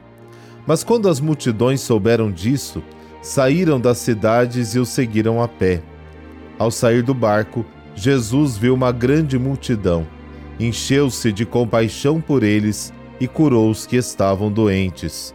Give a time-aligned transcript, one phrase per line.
[0.66, 2.82] Mas quando as multidões souberam disso,
[3.22, 5.82] saíram das cidades e o seguiram a pé.
[6.58, 10.06] Ao sair do barco, Jesus viu uma grande multidão,
[10.60, 15.34] encheu-se de compaixão por eles e curou os que estavam doentes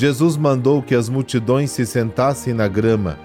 [0.00, 3.18] Jesus mandou que as multidões se sentassem na grama.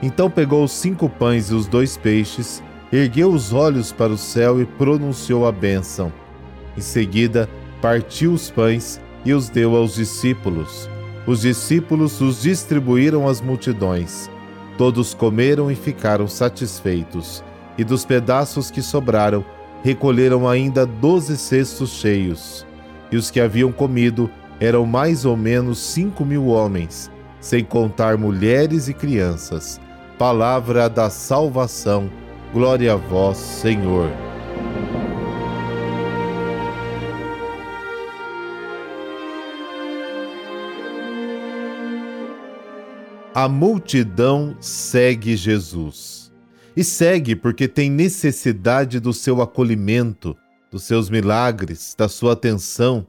[0.00, 2.62] Então pegou os cinco pães e os dois peixes,
[2.92, 6.12] ergueu os olhos para o céu e pronunciou a bênção.
[6.78, 7.48] Em seguida,
[7.80, 10.88] partiu os pães e os deu aos discípulos.
[11.26, 14.30] Os discípulos os distribuíram às multidões.
[14.78, 17.42] Todos comeram e ficaram satisfeitos,
[17.76, 19.44] e dos pedaços que sobraram,
[19.82, 22.64] recolheram ainda doze cestos cheios.
[23.10, 24.30] E os que haviam comido
[24.62, 29.80] eram mais ou menos cinco mil homens, sem contar mulheres e crianças.
[30.16, 32.08] Palavra da salvação.
[32.52, 34.08] Glória a vós, Senhor.
[43.34, 46.30] A multidão segue Jesus.
[46.76, 50.36] E segue porque tem necessidade do seu acolhimento,
[50.70, 53.08] dos seus milagres, da sua atenção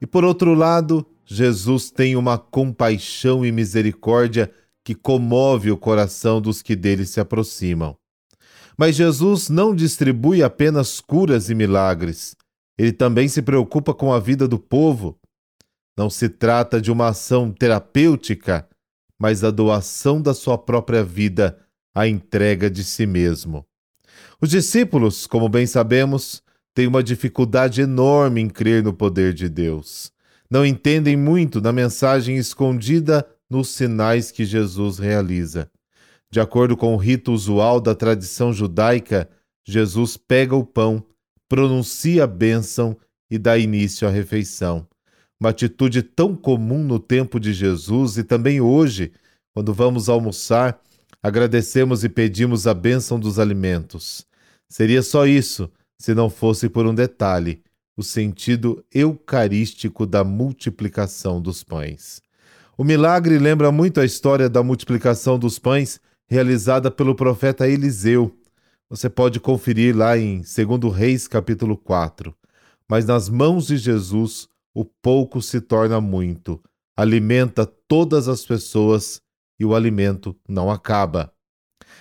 [0.00, 4.50] e por outro lado, Jesus tem uma compaixão e misericórdia
[4.84, 7.96] que comove o coração dos que dele se aproximam.
[8.78, 12.36] Mas Jesus não distribui apenas curas e milagres,
[12.78, 15.18] ele também se preocupa com a vida do povo.
[15.96, 18.68] Não se trata de uma ação terapêutica,
[19.18, 21.58] mas a doação da sua própria vida,
[21.94, 23.64] a entrega de si mesmo.
[24.40, 26.42] Os discípulos, como bem sabemos,
[26.76, 30.12] têm uma dificuldade enorme em crer no poder de Deus.
[30.50, 35.70] Não entendem muito da mensagem escondida nos sinais que Jesus realiza.
[36.30, 39.26] De acordo com o rito usual da tradição judaica,
[39.66, 41.02] Jesus pega o pão,
[41.48, 42.94] pronuncia a bênção
[43.30, 44.86] e dá início à refeição.
[45.40, 49.12] Uma atitude tão comum no tempo de Jesus e também hoje,
[49.54, 50.78] quando vamos almoçar,
[51.22, 54.26] agradecemos e pedimos a bênção dos alimentos.
[54.68, 57.62] Seria só isso se não fosse por um detalhe,
[57.96, 62.20] o sentido eucarístico da multiplicação dos pães.
[62.76, 65.98] O milagre lembra muito a história da multiplicação dos pães
[66.28, 68.36] realizada pelo profeta Eliseu.
[68.90, 72.34] Você pode conferir lá em 2 Reis, capítulo 4.
[72.88, 76.62] Mas nas mãos de Jesus, o pouco se torna muito,
[76.94, 79.22] alimenta todas as pessoas
[79.58, 81.32] e o alimento não acaba.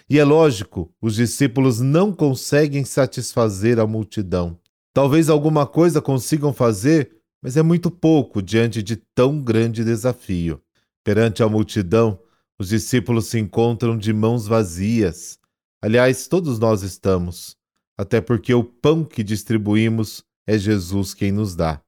[0.10, 4.60] E é lógico, os discípulos não conseguem satisfazer a multidão.
[4.94, 7.12] Talvez alguma coisa consigam fazer,
[7.42, 10.62] mas é muito pouco diante de tão grande desafio.
[11.04, 12.20] Perante a multidão,
[12.58, 15.38] Os discípulos se encontram de mãos vazias.
[15.82, 17.58] Aliás, todos nós estamos,
[17.98, 21.82] até porque o pão que distribuímos é Jesus quem nos dá.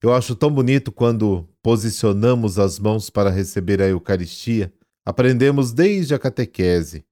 [0.00, 4.72] Eu acho tão bonito quando posicionamos as mãos para receber a Eucaristia,
[5.04, 7.04] aprendemos desde a catequese.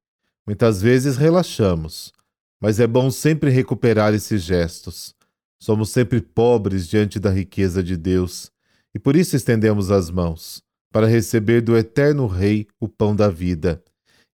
[0.47, 2.13] Muitas vezes relaxamos,
[2.61, 5.15] mas é bom sempre recuperar esses gestos.
[5.61, 8.51] Somos sempre pobres diante da riqueza de Deus
[8.95, 10.63] e por isso estendemos as mãos,
[10.93, 13.83] para receber do eterno Rei o pão da vida.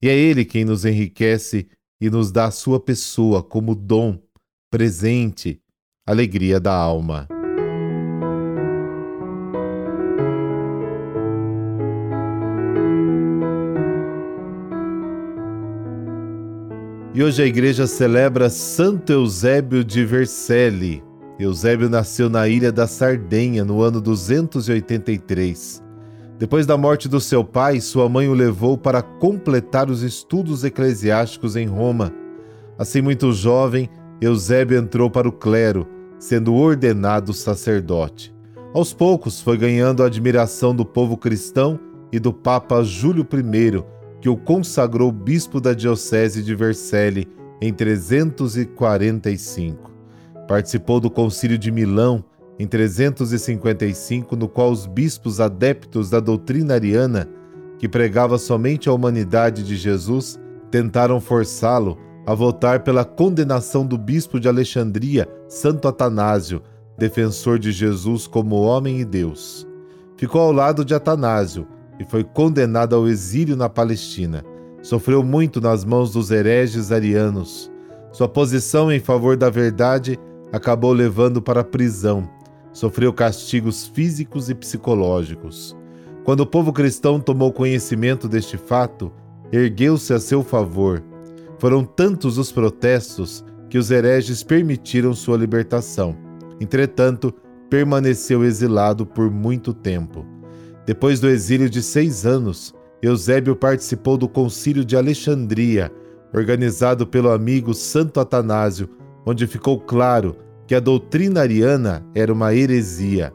[0.02, 1.68] E é Ele quem nos enriquece
[2.00, 4.18] e nos dá a sua pessoa como dom,
[4.70, 5.60] presente,
[6.06, 7.28] alegria da alma.
[17.14, 21.02] E hoje a igreja celebra Santo Eusébio de Vercelli.
[21.38, 25.82] Eusébio nasceu na ilha da Sardenha no ano 283.
[26.38, 31.56] Depois da morte do seu pai, sua mãe o levou para completar os estudos eclesiásticos
[31.56, 32.12] em Roma.
[32.76, 33.88] Assim, muito jovem,
[34.20, 35.88] Eusébio entrou para o clero,
[36.18, 38.34] sendo ordenado sacerdote.
[38.74, 41.80] Aos poucos foi ganhando a admiração do povo cristão
[42.12, 43.82] e do Papa Júlio I,
[44.28, 47.26] que o consagrou bispo da Diocese de Vercelli
[47.62, 49.90] em 345.
[50.46, 52.22] Participou do Concílio de Milão
[52.58, 57.26] em 355, no qual os bispos adeptos da doutrina ariana,
[57.78, 60.38] que pregava somente a humanidade de Jesus,
[60.70, 61.96] tentaram forçá-lo
[62.26, 66.60] a votar pela condenação do bispo de Alexandria, Santo Atanásio,
[66.98, 69.66] defensor de Jesus como homem e Deus.
[70.18, 71.66] Ficou ao lado de Atanásio
[71.98, 74.44] e foi condenado ao exílio na Palestina.
[74.82, 77.70] Sofreu muito nas mãos dos hereges arianos.
[78.12, 80.18] Sua posição em favor da verdade
[80.52, 82.28] acabou levando para a prisão.
[82.72, 85.76] Sofreu castigos físicos e psicológicos.
[86.24, 89.12] Quando o povo cristão tomou conhecimento deste fato,
[89.50, 91.02] ergueu-se a seu favor.
[91.58, 96.16] Foram tantos os protestos que os hereges permitiram sua libertação.
[96.60, 97.34] Entretanto,
[97.68, 100.24] permaneceu exilado por muito tempo.
[100.88, 105.92] Depois do exílio de seis anos, Eusébio participou do Concílio de Alexandria,
[106.32, 108.88] organizado pelo amigo Santo Atanásio,
[109.26, 110.34] onde ficou claro
[110.66, 113.34] que a doutrina ariana era uma heresia.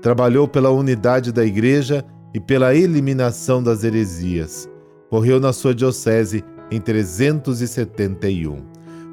[0.00, 2.02] Trabalhou pela unidade da Igreja
[2.32, 4.66] e pela eliminação das heresias.
[5.12, 8.56] Morreu na sua diocese em 371.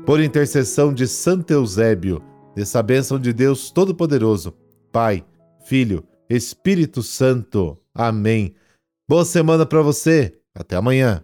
[0.05, 2.21] Por intercessão de Santo Eusébio,
[2.55, 4.53] dessa bênção de Deus Todo-Poderoso,
[4.89, 5.25] Pai,
[5.65, 7.77] Filho Espírito Santo.
[7.93, 8.55] Amém.
[9.07, 10.39] Boa semana para você.
[10.55, 11.23] Até amanhã.